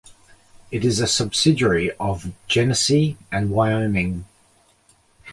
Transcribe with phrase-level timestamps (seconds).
[0.71, 4.25] It is a subsidiary of Genesee and Wyoming.